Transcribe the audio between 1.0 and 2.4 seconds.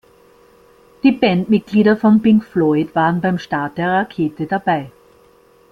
Die Bandmitglieder von